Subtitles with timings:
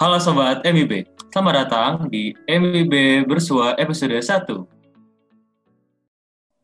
[0.00, 4.48] Halo Sobat MIB, selamat datang di MIB Bersua episode 1.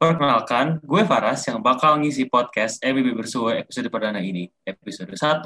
[0.01, 5.45] Perkenalkan, gue Faras yang bakal ngisi podcast MIB Bersua episode perdana ini, episode 1.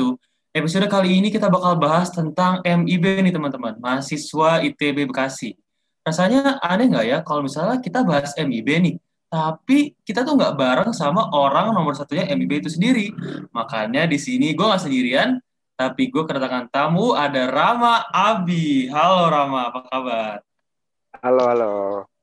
[0.54, 5.58] Episode kali ini kita bakal bahas tentang MIB nih teman-teman, mahasiswa ITB Bekasi.
[6.06, 8.94] Rasanya aneh nggak ya kalau misalnya kita bahas MIB nih,
[9.26, 13.10] tapi kita tuh nggak bareng sama orang nomor satunya MIB itu sendiri.
[13.50, 15.42] Makanya di sini gue nggak sendirian,
[15.80, 18.84] tapi gue kedatangan tamu ada Rama Abi.
[18.92, 20.36] Halo Rama, apa kabar?
[21.24, 21.72] Halo, halo.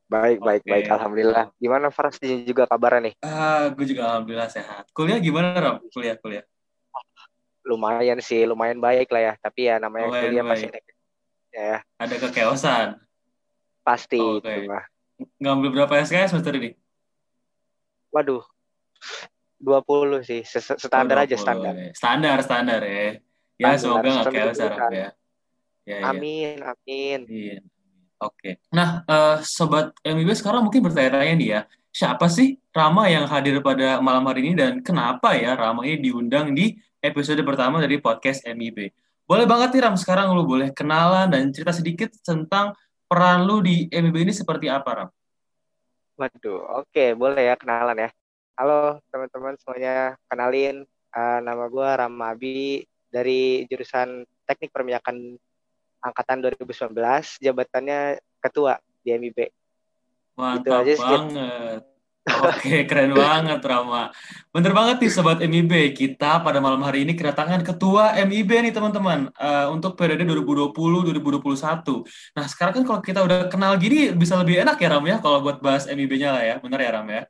[0.06, 0.70] Baik, baik, Oke.
[0.70, 0.86] baik.
[0.94, 1.50] Alhamdulillah.
[1.58, 3.14] Gimana Faras juga kabarnya nih?
[3.26, 4.86] Ah, gue juga alhamdulillah sehat.
[4.94, 5.76] Kuliah gimana Ram?
[5.90, 6.46] Kuliah, kuliah.
[7.66, 9.34] Lumayan sih, lumayan baik lah ya.
[9.42, 10.72] Tapi ya namanya Lumayan kuliah baik.
[11.50, 12.88] ya Ada kekeosan.
[13.82, 14.86] pasti itu mah.
[15.42, 16.78] Ngambil berapa SKS semester ini?
[18.14, 18.46] Waduh.
[19.58, 21.42] 20 sih, standar Oh, aja 20.
[21.42, 21.74] standar.
[21.98, 23.18] Standar, standar ya.
[23.58, 24.92] Ya, Standar, semoga nggak chaos Ram deg-degan.
[24.94, 25.10] ya.
[25.88, 26.06] Ya, ya.
[26.14, 27.20] Amin, amin.
[27.26, 27.58] Iya.
[28.18, 28.62] Oke.
[28.73, 31.62] Nah, eh, sobat MIB sekarang mungkin bertanya-tanya nih ya,
[31.94, 36.54] siapa sih Rama yang hadir pada malam hari ini dan kenapa ya Rama ini diundang
[36.54, 38.94] di episode pertama dari podcast MIB?
[39.26, 42.78] Boleh banget nih Ram, sekarang lu boleh kenalan dan cerita sedikit tentang
[43.09, 45.09] peran lu di MIB ini seperti apa Ram?
[46.18, 48.09] Waduh, oke, boleh ya kenalan ya.
[48.58, 52.81] Halo teman-teman semuanya, kenalin eh, nama gue Rama Abi
[53.18, 55.18] dari jurusan Teknik Perminyakan
[55.98, 56.94] angkatan 2019,
[57.42, 59.50] jabatannya ketua di MIB.
[60.38, 61.02] Mantap aja sih.
[61.02, 61.82] banget.
[62.28, 64.12] Oke, keren banget Rama.
[64.52, 69.31] Bener banget nih Sobat MIB, kita pada malam hari ini kedatangan Ketua MIB nih teman-teman,
[69.31, 72.04] eh, untuk periode 2020-2021.
[72.36, 75.40] Nah sekarang kan kalau kita udah kenal gini, bisa lebih enak ya Ram ya, kalau
[75.40, 77.24] buat bahas MIB-nya lah ya, bener ya Ram ya?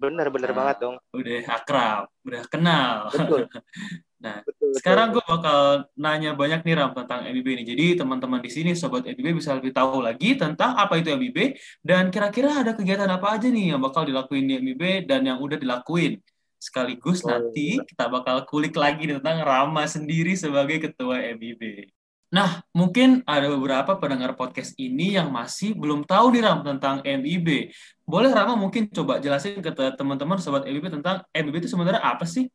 [0.00, 0.56] Bener, bener Nah.
[0.56, 0.96] banget dong.
[1.12, 2.96] Udah akrab, udah kenal.
[3.12, 3.46] Betul.
[4.20, 7.64] Nah, Betul, Sekarang gue bakal nanya banyak nih Ram tentang MIB ini.
[7.64, 12.12] Jadi teman-teman di sini sobat MIB bisa lebih tahu lagi tentang apa itu MIB dan
[12.12, 16.20] kira-kira ada kegiatan apa aja nih yang bakal dilakuin di MIB dan yang udah dilakuin.
[16.60, 21.88] Sekaligus Oh, nanti kita bakal kulik lagi tentang Rama sendiri sebagai ketua MIB.
[22.30, 27.72] Nah, mungkin ada beberapa pendengar podcast ini yang masih belum tahu nih Ram tentang MIB.
[28.04, 32.52] Boleh Rama mungkin coba jelasin ke teman-teman sobat MIB tentang MIB itu sebenarnya apa sih?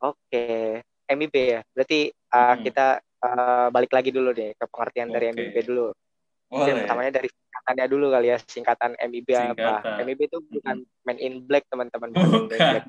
[0.00, 1.60] Oke, MIB ya.
[1.70, 2.62] Berarti uh, Hmm.
[2.64, 2.86] kita
[3.20, 5.34] uh, balik lagi dulu deh ke pengertian dari Oke.
[5.36, 5.88] MIB dulu.
[6.50, 6.82] Boleh.
[6.82, 9.80] pertamanya dari singkatannya dulu kali ya, singkatan MIB Singkatan.
[9.86, 10.02] apa?
[10.02, 12.82] MIB itu bukan Man in Black teman-teman, bukan.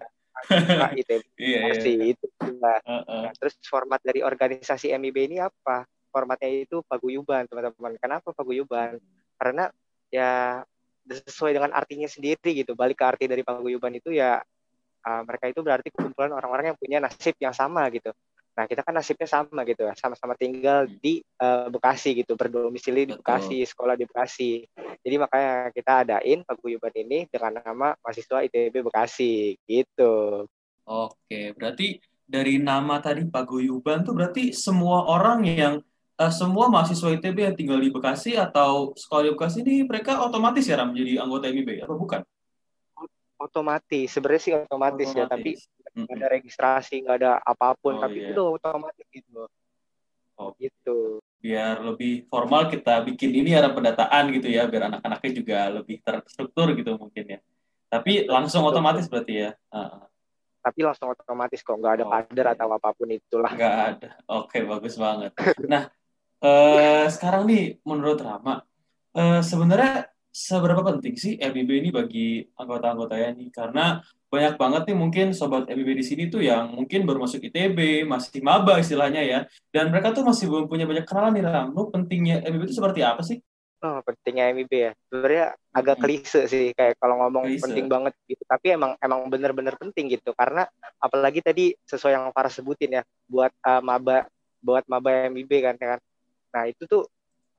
[0.49, 1.59] Nah, itu Iya, iya.
[1.69, 2.25] pasti itu.
[2.57, 3.29] Nah, Heeh.
[3.37, 5.85] terus format dari organisasi MIB ini apa?
[6.09, 7.93] Formatnya itu paguyuban teman-teman.
[8.01, 8.97] Kenapa paguyuban?
[9.37, 9.69] Karena
[10.09, 10.65] ya
[11.05, 12.73] sesuai dengan artinya sendiri gitu.
[12.73, 14.41] Balik ke arti dari paguyuban itu ya
[15.05, 18.13] uh, mereka itu berarti kumpulan orang-orang yang punya nasib yang sama gitu.
[18.51, 23.23] Nah kita kan nasibnya sama gitu, sama-sama tinggal di uh, Bekasi gitu, berdomisili di Betul.
[23.23, 24.51] Bekasi, sekolah di Bekasi.
[25.01, 30.45] Jadi makanya kita adain paguyuban ini dengan nama mahasiswa ITB Bekasi gitu.
[30.83, 35.73] Oke, berarti dari nama tadi Paguyuban tuh berarti semua orang yang
[36.15, 40.63] eh, semua mahasiswa ITB yang tinggal di Bekasi atau sekolah di Bekasi ini mereka otomatis
[40.63, 42.21] ya Ram menjadi anggota MIB apa bukan?
[43.41, 46.05] Otomatis, sebenarnya sih otomatis, ya, tapi Mm-mm.
[46.05, 48.37] nggak ada registrasi, nggak ada apa pun, Oh, tapi iya.
[48.37, 49.49] itu otomatis gitu.
[50.37, 50.53] Oh.
[50.61, 51.17] Gitu.
[51.41, 56.77] Biar lebih formal kita bikin ini ada pendataan gitu ya, biar anak-anaknya juga lebih terstruktur
[56.77, 57.39] gitu mungkin ya.
[57.89, 59.51] Tapi langsung otomatis berarti ya?
[59.73, 60.05] Heeh.
[60.61, 62.13] Tapi langsung otomatis kok, nggak ada Oke.
[62.13, 63.49] kader atau apa pun itulah.
[63.57, 64.09] Nggak ada.
[64.29, 65.33] Oke, bagus banget.
[65.65, 65.89] Nah,
[66.45, 68.61] eh, sekarang nih menurut Rama,
[69.17, 73.49] eh, sebenarnya seberapa penting sih MIB ini bagi anggota-anggotanya nih?
[73.51, 73.99] Karena
[74.31, 78.39] banyak banget nih mungkin sobat MIB di sini tuh yang mungkin baru masuk ITB, masih
[78.39, 79.39] maba istilahnya ya,
[79.75, 81.67] dan mereka tuh masih belum punya banyak kenalan nih Ram.
[81.75, 83.43] Lu pentingnya MIB itu seperti apa sih?
[83.81, 84.91] Oh, pentingnya MIB ya.
[85.09, 86.05] Sebenarnya agak Mm-mm.
[86.05, 87.65] klise sih kayak kalau ngomong Klise.
[87.65, 88.43] penting banget gitu.
[88.45, 90.69] Tapi emang emang bener-bener penting gitu karena
[91.01, 94.29] apalagi tadi sesuai yang Farah sebutin ya buat uh, maba
[94.61, 95.99] buat maba MIB kan ya kan.
[96.53, 97.09] Nah, itu tuh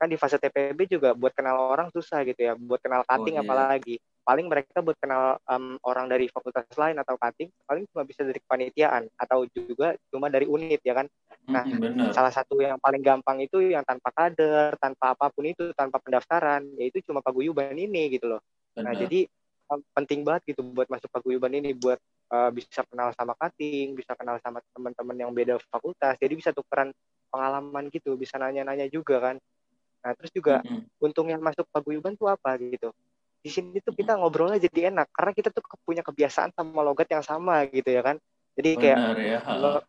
[0.03, 2.59] kan di fase TPB juga buat kenal orang susah gitu ya.
[2.59, 3.43] Buat kenal cutting iya.
[3.47, 3.95] apalagi.
[4.23, 8.39] Paling mereka buat kenal um, orang dari fakultas lain atau cutting paling cuma bisa dari
[8.39, 11.07] kepanitiaan atau juga cuma dari unit ya kan.
[11.47, 12.11] Nah, Mm-mm, bener.
[12.15, 16.63] salah satu yang paling gampang itu yang tanpa kader, tanpa apa pun itu, tanpa pendaftaran,
[16.79, 18.41] yaitu cuma paguyuban ini gitu loh.
[18.79, 19.07] Nah, Bener.
[19.07, 19.19] jadi
[19.71, 21.99] um, penting banget gitu buat masuk paguyuban ini buat
[22.31, 26.95] uh, bisa kenal sama cutting, bisa kenal sama teman-teman yang beda fakultas, jadi bisa tukeran
[27.33, 29.35] pengalaman gitu, bisa nanya-nanya juga kan.
[30.03, 30.83] Nah, terus juga Mm-mm.
[30.99, 32.91] untungnya masuk paguyuban tuh apa gitu.
[33.43, 37.23] Di sini tuh kita ngobrolnya jadi enak karena kita tuh punya kebiasaan sama logat yang
[37.23, 38.19] sama gitu ya kan.
[38.59, 39.39] Jadi kayak ya.
[39.41, 39.81] kalau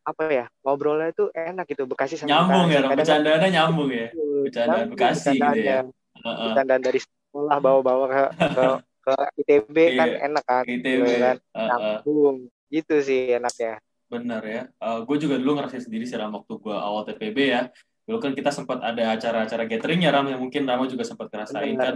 [0.00, 2.80] apa ya ngobrolnya itu enak gitu Bekasi sama nyambung Bekasi.
[2.80, 5.80] ya bercandanya nyambung ya bercandaan Bekasi gitu ya
[6.24, 8.22] bercandaan dari sekolah bawa-bawa ke
[8.56, 8.66] ke,
[9.06, 9.14] ke
[9.44, 11.68] ITB kan Iya, enak kan ITB gitu kan Heeh.
[11.68, 12.36] nyambung
[12.72, 13.78] gitu sih enaknya
[14.10, 14.62] Benar ya.
[15.06, 17.70] gue juga dulu ngerasain sendiri sih waktu gue awal TPB ya.
[18.10, 21.78] Dulu kan kita sempat ada acara-acara gathering ya Ram yang mungkin Rama juga sempat ngerasain
[21.78, 21.94] kan.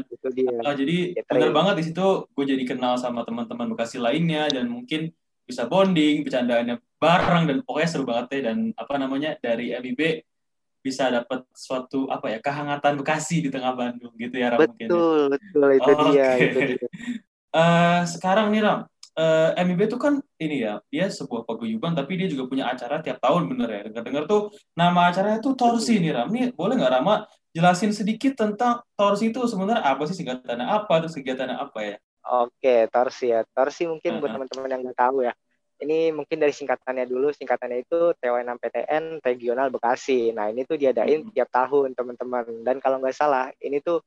[0.63, 1.27] Ah, jadi Gathering.
[1.27, 5.11] benar banget di situ gue jadi kenal sama teman-teman Bekasi lainnya dan mungkin
[5.43, 10.23] bisa bonding, bercandaannya bareng dan pokoknya seru banget ya dan apa namanya dari MIB
[10.81, 14.87] bisa dapat suatu apa ya kehangatan Bekasi di tengah Bandung gitu ya Ram mungkin.
[14.87, 14.89] ya.
[14.95, 16.07] betul betul itu Oke.
[16.15, 16.89] dia itu dia
[17.55, 18.83] Eh, sekarang nih Ram,
[19.15, 23.19] eh, MIB itu kan ini ya, dia sebuah paguyuban tapi dia juga punya acara tiap
[23.23, 23.81] tahun bener ya.
[23.91, 24.43] Dengar-dengar tuh
[24.75, 26.29] nama acaranya tuh Torsi nih Ram.
[26.35, 27.25] Nih boleh nggak Rama
[27.55, 31.97] jelasin sedikit tentang Torsi itu sebenarnya apa sih singkatannya apa terus kegiatannya apa ya?
[32.25, 33.45] Oke, Torsi ya.
[33.55, 34.49] Torsi mungkin buat Uh-uh.
[34.49, 35.35] teman-teman yang nggak tahu ya.
[35.75, 37.35] Ini mungkin dari singkatannya dulu.
[37.35, 40.33] Singkatannya itu TW6PTN Regional Bekasi.
[40.33, 41.33] Nah, ini tuh diadain Hmm.
[41.35, 42.65] tiap tahun, teman-teman.
[42.65, 44.01] Dan kalau nggak salah, ini tuh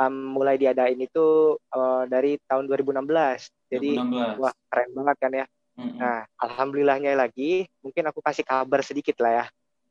[0.00, 3.04] um, mulai diadain itu uh, dari tahun 2016.
[3.70, 4.40] Jadi, 2016.
[4.42, 5.46] wah keren banget kan ya.
[5.74, 5.98] Mm-mm.
[5.98, 9.44] Nah, alhamdulillahnya lagi, mungkin aku kasih kabar sedikit lah ya.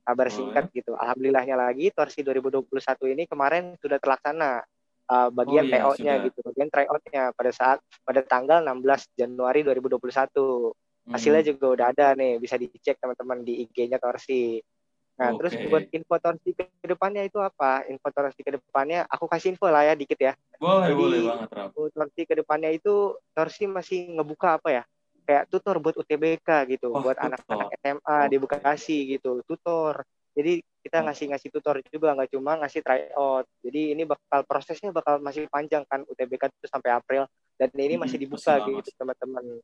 [0.03, 0.35] Kabar Boleh.
[0.35, 0.91] singkat gitu.
[0.95, 2.63] Alhamdulillahnya lagi, Torsi 2021
[3.11, 4.63] ini kemarin sudah terlaksana.
[5.03, 6.31] Uh, bagian Oh iya, sudah.
[6.31, 10.71] gitu, bagian tryout-nya pada saat pada tanggal 16 Januari 2021.
[11.11, 11.49] Hasilnya Mm.
[11.51, 14.63] juga udah ada nih, bisa dicek teman-teman di IG-nya Torsi.
[15.13, 15.69] Nah, terus Oke.
[15.69, 17.85] buat info Torsi ke depannya itu apa?
[17.85, 20.33] Info Torsi ke depannya, aku kasih info lah ya dikit ya.
[20.57, 21.49] Boleh, Jadi- boleh banget.
[21.69, 22.93] Info Torsi ke depannya itu
[23.29, 24.83] Torsi masih ngebuka apa ya?
[25.23, 28.43] Kayak tutor buat UTBK gitu, Oh, buat anak-anak SMA di Oke.
[28.49, 30.01] Bekasi gitu, tutor.
[30.33, 31.05] Jadi kita Hmm.
[31.07, 33.45] ngasih-ngasih tutor juga, nggak cuma ngasih tryout.
[33.61, 38.17] Jadi ini bakal prosesnya bakal masih panjang kan UTBK itu sampai April dan ini masih
[38.17, 39.61] Mm-mm, dibuka gitu teman-teman.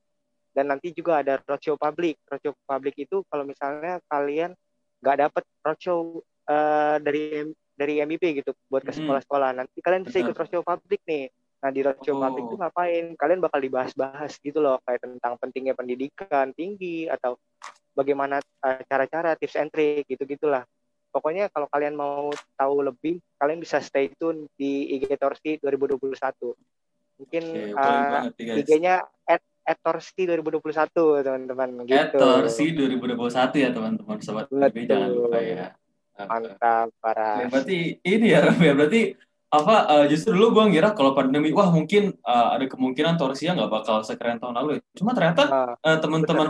[0.53, 2.21] Dan nanti juga ada roadshow publik.
[2.29, 4.53] Roadshow publik itu kalau misalnya kalian
[4.99, 7.47] nggak dapet roadshow eh, dari
[7.79, 11.31] dari MIP gitu buat ke sekolah-sekolah, nanti kalian bisa ikut roadshow publik nih.
[11.63, 12.21] Nah di roadshow Oh.
[12.27, 13.05] publik itu ngapain?
[13.15, 17.39] Kalian bakal dibahas-bahas gitu loh kayak tentang pentingnya pendidikan tinggi atau
[17.95, 20.67] bagaimana eh, cara-cara tips and trick gitu-gitulah.
[21.09, 26.53] Pokoknya kalau kalian mau tahu lebih, kalian bisa stay tune di IG Torsi 2021.
[27.19, 28.63] Mungkin nih, guys.
[28.63, 32.17] IG-nya at, at Torsi 2021 teman-teman gitu.
[32.17, 34.89] Etorsi 2021 ya teman-teman sobat Betul.
[34.89, 35.67] jangan lupa ya.
[36.19, 37.45] Mantap parah.
[37.45, 39.01] Ya, berarti ini ya Ram ya berarti
[39.49, 43.69] apa eh, justru dulu gue ngira kalau pandemi wah mungkin eh, ada kemungkinan Torsia nggak
[43.69, 44.81] bakal sekeren tahun lalu ya.
[44.97, 46.49] Cuma ternyata Nah, eh, teman-teman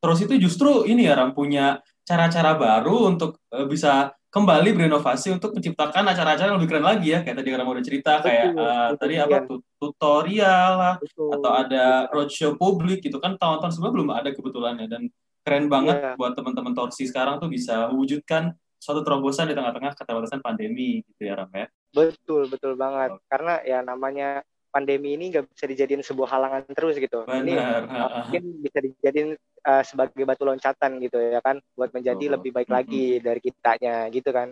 [0.00, 5.56] terus itu justru ini ya Ram punya cara-cara baru untuk eh, bisa kembali berinovasi untuk
[5.56, 8.68] menciptakan acara-acara yang lebih keren lagi ya kayak tadi Ram udah cerita kayak Betul, eh,
[8.68, 9.24] betul, tadi Ian.
[9.24, 11.30] apa tu- tutorial lah betul.
[11.32, 15.02] atau ada roadshow publik gitu kan tahun-tahun sebelumnya belum ada kebetulannya dan
[15.40, 16.12] keren banget Iya.
[16.20, 21.40] buat teman-teman Torsi sekarang tuh bisa mewujudkan suatu terobosan di tengah-tengah keterbatasan pandemi gitu ya
[21.40, 21.66] Ram ya.
[21.96, 23.16] Betul, betul banget.
[23.24, 27.24] Karena ya namanya pandemi ini nggak bisa dijadiin sebuah halangan terus gitu.
[27.24, 27.82] Ini Benar.
[27.88, 29.30] uh, mungkin bisa dijadiin
[29.64, 32.34] uh, sebagai batu loncatan gitu ya kan, buat menjadi Betul.
[32.38, 32.78] lebih baik Mm-mm.
[32.78, 34.48] lagi dari kitanya gitu kan.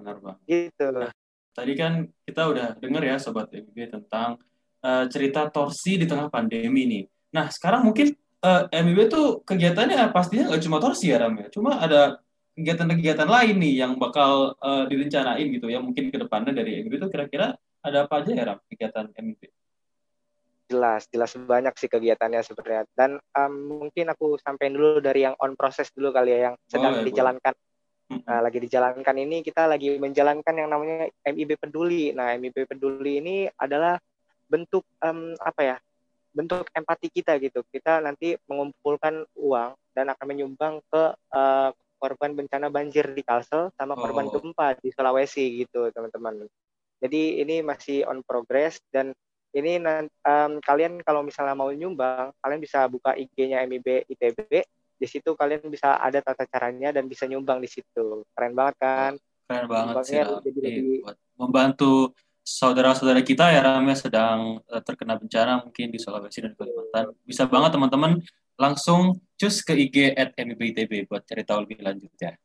[0.00, 0.36] Benar Bang.
[0.48, 0.88] Gitu.
[1.50, 1.92] Tadi kan
[2.24, 4.40] kita udah dengar ya Sobat MIB tentang
[4.80, 7.04] eh, cerita torsi di tengah pandemi nih.
[7.36, 11.52] Nah sekarang mungkin eh, MIB tuh kegiatannya pastinya nggak cuma torsi ya Ram ya.
[11.52, 12.22] Cuma ada
[12.56, 17.10] kegiatan-kegiatan lain nih yang bakal eh, direncanain gitu ya mungkin ke depannya dari MIB tuh
[17.12, 19.42] kira-kira ada apa aja ya kegiatan MIB?
[20.70, 22.86] Jelas, jelas banyak sih kegiatannya sebenarnya.
[22.94, 27.02] Dan um, mungkin aku sampein dulu dari yang on proses dulu kali ya, yang sedang
[27.02, 27.54] Boleh, dijalankan.
[28.10, 28.22] Mm-mm.
[28.22, 32.14] Nah, lagi dijalankan ini kita lagi menjalankan yang namanya MIB Peduli.
[32.14, 33.98] Nah, MIB Peduli ini adalah
[34.46, 35.76] bentuk em, apa ya?
[36.30, 37.66] Bentuk empati kita gitu.
[37.66, 41.02] Kita nanti mengumpulkan uang dan akan menyumbang ke
[41.34, 44.38] eh, korban bencana banjir di Kalsel sama korban Oh.
[44.38, 46.46] gempa di Sulawesi gitu, teman-teman.
[47.00, 49.16] Jadi ini masih on progress dan
[49.50, 54.62] ini em, kalian kalau misalnya mau nyumbang, kalian bisa buka IG-nya MIB ITB.
[55.00, 58.22] Di situ kalian bisa ada tata caranya dan bisa nyumbang di situ.
[58.36, 59.12] Keren banget kan?
[59.48, 61.02] Keren banget sih jadi lebih-
[61.40, 62.12] membantu
[62.44, 67.16] saudara-saudara kita ya Ram ya sedang eh, terkena bencana mungkin di Sulawesi dan Kalimantan.
[67.24, 68.20] Bisa banget teman-teman
[68.60, 72.36] langsung cus ke IG at MIBITB buat cari tahu lebih lanjut ya.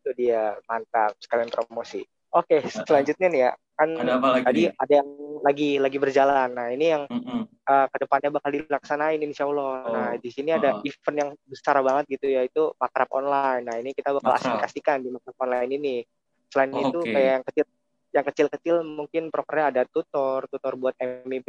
[0.00, 1.18] Itu dia, mantap.
[1.18, 2.06] Sekalian promosi.
[2.32, 3.52] Oke, selanjutnya nih ya.
[3.72, 4.44] Kan Ada apa lagi?
[4.44, 5.08] tadi ada yang
[5.42, 6.48] lagi lagi berjalan.
[6.52, 7.40] Nah, ini yang Mm-mm.
[7.66, 9.74] uh, ke depannya bakal dilaksanain insya Allah.
[9.82, 10.86] Oh, Nah di sini ada uh-uh.
[10.86, 13.64] event yang besar banget gitu yaitu makrab online.
[13.64, 14.46] Nah ini kita bakal Makrab.
[14.60, 15.96] aplikasikan di makrab online ini.
[16.52, 17.08] Selain Oh, itu oke.
[17.08, 17.64] kayak yang kecil,
[18.12, 21.48] yang kecil-kecil mungkin prokernya ada tutor, tutor buat MIB,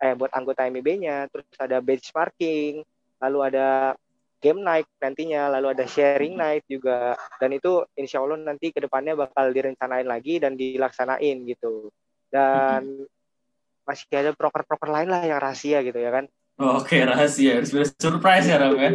[0.00, 2.80] eh buat anggota MIB-nya, terus ada benchmarking,
[3.20, 3.92] lalu ada
[4.38, 9.18] game night nantinya, lalu ada sharing night juga, dan itu insya Allah nanti ke depannya
[9.18, 11.90] bakal direncanain lagi dan dilaksanain gitu.
[12.30, 13.08] Dan
[13.88, 16.24] masih ada proker-proker lain lah yang rahasia gitu ya kan.
[16.58, 17.62] Oh, Oke, okay, rahasia.
[17.62, 18.90] Harus surprise ya Ram ya.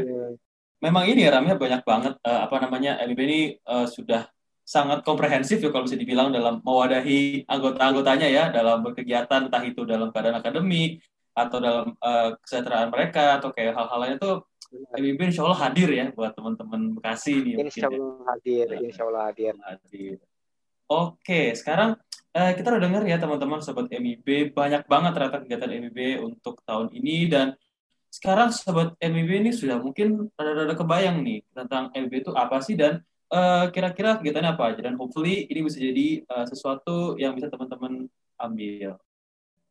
[0.83, 4.27] Memang ini ya Ramnya banyak banget uh, apa namanya MIB ini uh, sudah
[4.63, 10.11] sangat komprehensif ya kalau bisa dibilang dalam mewadahi anggota-anggotanya ya dalam berkegiatan entah itu dalam
[10.11, 11.03] keadaan akademik
[11.35, 14.31] atau dalam uh, kesejahteraan mereka atau kayak hal-hal lain itu
[14.73, 17.53] MIB insya Allah hadir ya buat teman-teman Bekasi nih.
[17.61, 17.93] Insya ya.
[17.93, 18.25] Allah ya.
[18.33, 19.53] hadir, insya Allah hadir.
[19.61, 20.17] hadir.
[20.89, 21.97] Oke, sekarang
[22.33, 26.91] uh, kita udah dengar ya teman-teman sobat MIB banyak banget ternyata kegiatan MIB untuk tahun
[26.91, 27.47] ini dan
[28.13, 33.01] sekarang sobat MIB ini sudah mungkin rada-rada kebayang nih tentang MIB itu apa sih dan
[33.33, 38.05] uh, kira-kira kegiatannya apa aja dan hopefully ini bisa jadi uh, sesuatu yang bisa teman-teman
[38.37, 38.97] ambil.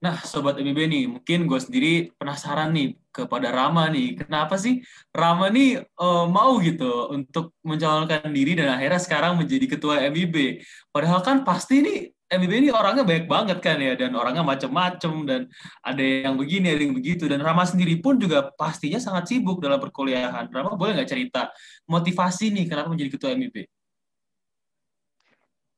[0.02, 4.18] Nah, Sobat MIB nih, mungkin gue sendiri penasaran nih kepada Rama nih.
[4.26, 4.82] Kenapa sih
[5.14, 10.58] Rama nih uh, mau gitu untuk mencalonkan diri dan akhirnya sekarang menjadi ketua MIB?
[10.90, 11.98] Padahal kan pasti nih
[12.34, 15.46] MIB ini orangnya banyak banget kan ya dan orangnya macem-macem dan
[15.86, 19.78] ada yang begini ada yang begitu dan Rama sendiri pun juga pastinya sangat sibuk dalam
[19.78, 20.50] perkuliahan.
[20.50, 21.54] Rama boleh nggak cerita
[21.86, 23.70] motivasi nih kenapa menjadi ketua MIB?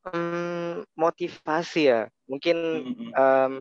[0.09, 3.11] Hmm, motivasi ya mungkin mm-hmm.
[3.15, 3.55] um,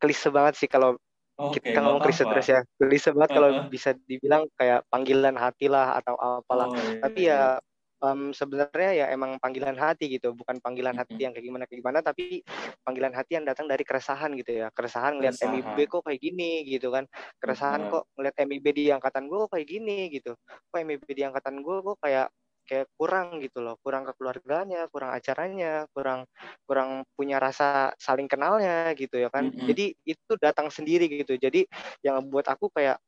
[0.00, 0.96] klise banget sih kalau
[1.36, 2.60] okay, kita ngomong klise terus ya.
[2.76, 3.38] Klise banget uh-huh.
[3.40, 6.68] kalau bisa dibilang kayak panggilan hati lah atau apalah.
[6.68, 7.36] Oh, iya, tapi iya.
[7.58, 7.60] ya
[8.00, 11.98] um, sebenarnya ya emang panggilan hati gitu, bukan panggilan hati yang kayak gimana kayak gimana,
[12.00, 12.42] tapi
[12.82, 16.88] panggilan hati yang datang dari keresahan gitu ya, keresahan ngeliat MIB kok kayak gini gitu
[16.90, 17.04] kan,
[17.38, 21.60] keresahan kok ngeliat MIB di angkatan gue kok kayak gini gitu, kok MIB di angkatan
[21.60, 22.26] gue kok kayak
[22.70, 26.30] kayak kurang gitu loh, kurang kekeluarganya, kurang acaranya, kurang
[26.70, 29.50] kurang punya rasa saling kenalnya gitu ya kan.
[29.50, 29.66] Mm-hmm.
[29.66, 31.34] Jadi itu datang sendiri gitu.
[31.34, 31.66] Jadi
[32.06, 33.02] yang buat aku kayak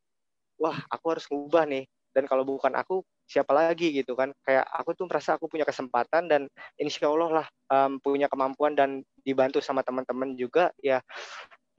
[0.59, 4.93] wah aku harus ngubah nih dan kalau bukan aku siapa lagi gitu kan kayak aku
[4.93, 6.43] tuh merasa aku punya kesempatan dan
[6.77, 11.01] insya Allah lah um, punya kemampuan dan dibantu sama teman-teman juga ya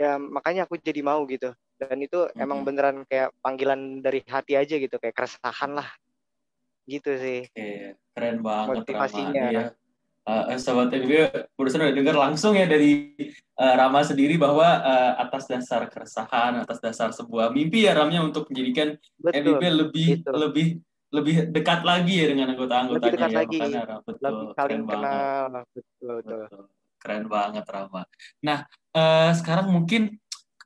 [0.01, 2.43] ya makanya aku jadi mau gitu dan itu mm -hmm.
[2.43, 5.85] emang beneran kayak panggilan dari hati aja gitu kayak keresahan lah
[6.87, 7.47] gitu sih.
[7.47, 9.47] Oke, keren banget motivasinya.
[9.51, 9.81] Rama.
[10.23, 11.27] Uh, sobat TV
[11.59, 13.11] barusan udah dengar langsung ya dari
[13.59, 18.47] uh, Rama sendiri bahwa uh, atas dasar keresahan, atas dasar sebuah mimpi ya Ramnya untuk
[18.47, 20.35] menjadikan Betul, lebih betul.
[20.39, 20.67] lebih
[21.13, 23.37] lebih dekat lagi ya dengan anggota-anggotanya lebih dekat ya.
[23.37, 23.57] lagi.
[23.59, 25.43] makanya betul lebih saling kenal.
[25.75, 26.41] Betul, betul.
[26.47, 26.63] Betul.
[27.03, 28.01] Keren banget Rama.
[28.47, 28.59] Nah
[28.95, 30.22] uh, sekarang mungkin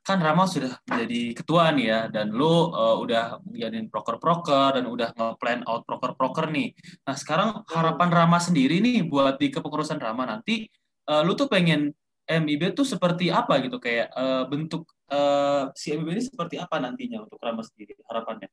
[0.07, 5.11] kan Rama sudah menjadi ketua nih ya dan lu uh, udah jadiin proker-proker dan udah
[5.11, 6.71] nge-plan out proker-proker nih.
[7.03, 10.63] Nah, sekarang harapan Rama sendiri nih buat di kepengurusan Rama nanti
[11.11, 11.91] uh, lu tuh pengen
[12.23, 17.27] MIB tuh seperti apa gitu kayak uh, bentuk uh, si MIB ini seperti apa nantinya
[17.27, 18.47] untuk Rama sendiri harapannya?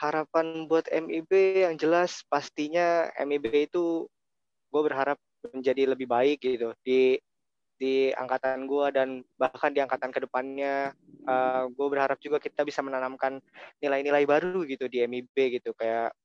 [0.00, 4.08] Harapan buat MIB yang jelas pastinya MIB itu
[4.72, 5.20] gue berharap
[5.52, 7.20] menjadi lebih baik gitu di
[7.84, 10.96] di angkatan gue dan bahkan di angkatan ke depannya
[11.28, 13.44] uh, eh, gue berharap juga kita bisa menanamkan
[13.84, 16.16] nilai-nilai baru gitu di MIB gitu kayak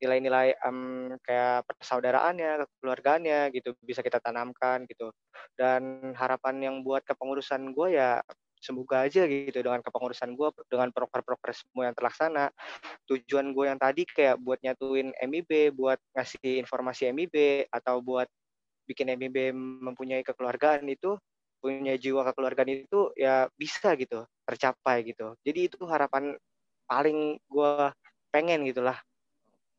[0.00, 5.12] nilai-nilai um, kayak persaudaraannya, kekeluargaannya gitu bisa kita tanamkan gitu.
[5.52, 8.24] Dan harapan yang buat kepengurusan gue ya
[8.60, 12.48] semoga aja gitu dengan kepengurusan gue dengan proker-proker semua yang terlaksana.
[13.12, 18.28] Tujuan gue yang tadi kayak buat nyatuin MIB, buat ngasih informasi MIB atau buat
[18.90, 21.14] bikin MIB mempunyai kekeluargaan itu
[21.62, 26.34] punya jiwa kekeluargaan itu ya bisa gitu tercapai gitu jadi itu harapan
[26.90, 27.72] paling gue
[28.34, 28.98] pengen gitulah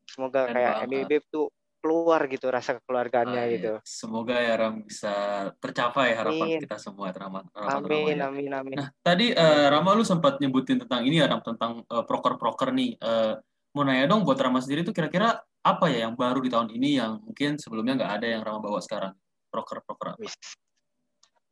[0.08, 0.88] semoga Keren kayak banget.
[0.88, 1.46] MIB tuh
[1.82, 3.54] keluar gitu rasa kekeluargaannya ah, iya.
[3.58, 3.72] gitu.
[3.82, 5.14] Semoga ya Ram bisa
[5.58, 6.60] tercapai harapan amin.
[6.62, 7.42] kita semua Rama.
[7.58, 8.30] amin, ya.
[8.30, 8.76] amin, amin.
[8.78, 12.94] Nah tadi uh, Rama lu sempat nyebutin tentang ini ya Ram tentang uh, proker-proker nih.
[13.02, 13.34] Uh,
[13.74, 16.98] mau nanya dong buat Rama sendiri tuh kira-kira apa ya yang baru di tahun ini
[16.98, 19.14] yang mungkin sebelumnya nggak ada yang Rama bawa sekarang?
[19.48, 20.26] Proker-proker apa?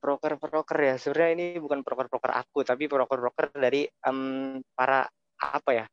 [0.00, 5.06] Proker-proker ya, sebenarnya ini bukan proker-proker aku, tapi proker-proker dari um, para
[5.38, 5.86] apa ya,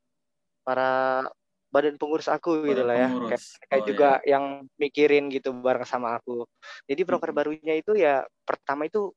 [0.64, 1.24] para
[1.68, 3.10] badan pengurus aku badan gitu lah ya,
[3.68, 4.40] kayak, oh, juga iya.
[4.40, 6.48] yang mikirin gitu bareng sama aku.
[6.88, 7.38] Jadi proker hmm.
[7.38, 9.12] barunya itu ya pertama itu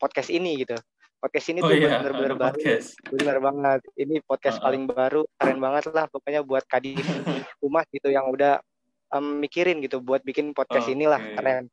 [0.00, 0.80] podcast ini gitu
[1.20, 2.00] podcast ini oh, tuh iya.
[2.00, 2.58] bener-bener baru
[3.12, 4.66] bener banget ini podcast uh -uh.
[4.72, 7.04] paling baru keren banget lah pokoknya buat kadif
[7.68, 8.58] umat gitu yang udah
[9.12, 11.36] um, mikirin gitu buat bikin podcast oh, inilah okay.
[11.36, 11.64] keren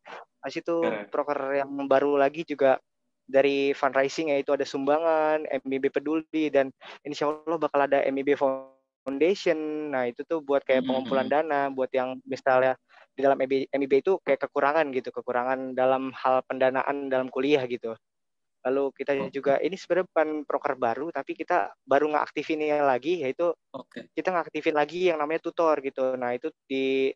[0.47, 0.75] Habis itu
[1.11, 2.79] proker yang baru lagi juga
[3.27, 6.71] dari fundraising yaitu ada sumbangan MIB peduli dan
[7.03, 9.91] insya Allah bakal ada MIB Foundation.
[9.91, 11.51] Nah itu tuh buat kayak pengumpulan mm-hmm.
[11.51, 12.79] dana, buat yang misalnya
[13.11, 17.99] di dalam MIB, MIB itu kayak kekurangan gitu, kekurangan dalam hal pendanaan dalam kuliah gitu
[18.67, 19.31] lalu kita okay.
[19.31, 24.11] juga ini sebenarnya bukan proker baru tapi kita baru ngaktifinnya lagi yaitu okay.
[24.11, 27.15] kita ngaktifin lagi yang namanya tutor gitu nah itu di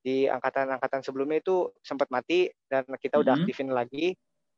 [0.00, 3.42] di angkatan-angkatan sebelumnya itu sempat mati dan kita udah mm -hmm.
[3.44, 4.06] aktifin lagi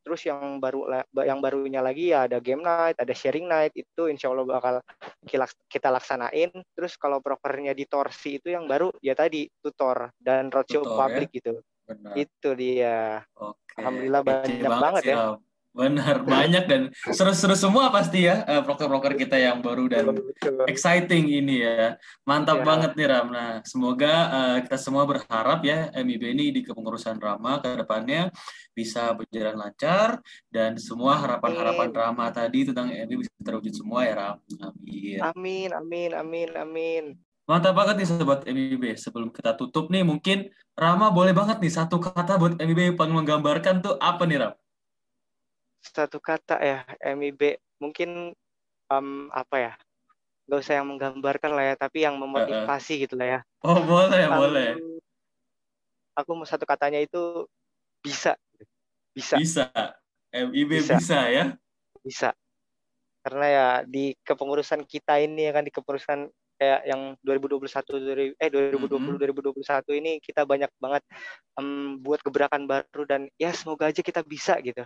[0.08, 4.32] terus yang baru yang barunya lagi ya ada game night ada sharing night itu insya
[4.32, 4.74] Allah bakal
[5.68, 10.80] kita laksanain terus kalau prokernya di torsi itu yang baru ya tadi tutor dan roadshow
[10.80, 10.98] tutor, ya?
[11.04, 11.36] public ya?
[11.36, 11.52] gitu
[11.88, 12.12] Benar.
[12.16, 12.96] itu dia
[13.36, 13.76] Oke.
[13.80, 15.16] alhamdulillah banyak banget, banget ya
[15.78, 16.82] Benar, banyak dan
[17.14, 20.10] seru-seru semua pasti ya uh, broker-broker kita yang baru dan
[20.66, 21.94] exciting ini ya.
[22.26, 22.64] Mantap ya.
[22.66, 23.30] banget nih Ram.
[23.30, 28.34] Nah, semoga uh, kita semua berharap ya MIB ini di kepengurusan Rama ke depannya
[28.74, 30.18] bisa berjalan lancar
[30.50, 34.36] dan semua harapan-harapan Rama tadi tentang MIB bisa terwujud semua ya Ram.
[34.58, 35.18] Amin.
[35.22, 37.04] Amin, amin, amin, amin.
[37.46, 38.98] Mantap banget nih sobat MIB.
[38.98, 43.14] Sebelum kita tutup nih mungkin Rama boleh banget nih satu kata buat MIB yang paling
[43.14, 44.58] menggambarkan tuh apa nih Ram?
[45.88, 46.78] Satu kata ya
[47.16, 48.36] MIB mungkin
[48.92, 49.72] um, apa ya
[50.48, 53.02] nggak usah yang menggambarkan lah ya tapi yang memotivasi uh, uh.
[53.04, 53.40] gitu lah ya.
[53.64, 54.70] Oh boleh um, boleh.
[56.18, 57.46] aku mau satu katanya itu
[58.02, 58.34] bisa.
[59.12, 59.36] Bisa.
[59.38, 59.64] Bisa.
[60.32, 61.44] MIB bisa, bisa ya.
[62.02, 62.30] Bisa.
[63.22, 66.26] Karena ya di kepengurusan kita ini ya kan di kepengurusan
[66.58, 69.16] kayak yang 2021 eh 2020 mm -hmm.
[69.62, 71.06] 2021 ini kita banyak banget
[71.54, 74.82] um, buat gebrakan baru dan ya semoga aja kita bisa gitu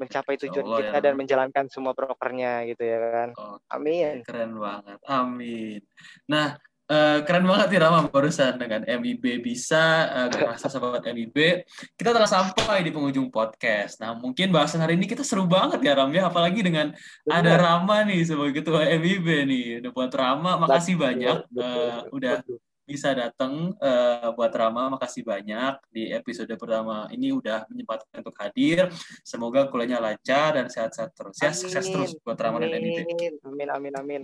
[0.00, 1.04] mencapai tujuan Allah, kita ya.
[1.04, 3.28] dan menjalankan semua prokernya gitu ya kan.
[3.36, 4.24] Oh, Amin.
[4.24, 4.98] Keren banget.
[5.06, 5.80] Amin.
[6.26, 6.56] Nah,
[6.90, 11.64] uh, keren banget nih Rama barusan dengan MIB bisa uh, merasa sahabat MIB.
[11.94, 14.00] Kita telah sampai di penghujung podcast.
[14.02, 17.32] Nah, mungkin bahasan hari ini kita seru banget ya Ram ya, apalagi dengan betul.
[17.32, 19.66] ada Rama nih sebagai ketua MIB nih.
[19.84, 22.58] Udah buat Rama, makasih betul, banyak betul, uh, betul, udah betul
[22.92, 24.92] bisa datang uh, buat Rama.
[24.92, 28.92] Makasih banyak di episode pertama ini udah menyempatkan untuk hadir.
[29.24, 31.40] Semoga kuliahnya lancar dan sehat-sehat terus.
[31.40, 33.08] Ya, sukses terus buat Rama dan MIB.
[33.48, 34.20] Amin, amin, amin.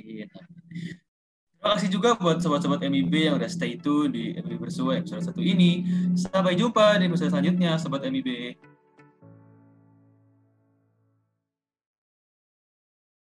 [1.58, 5.42] Terima kasih juga buat sobat-sobat MIB yang udah stay tune di MIB Bersua episode satu
[5.42, 5.82] ini.
[6.14, 8.54] Sampai jumpa di episode selanjutnya, sobat MIB.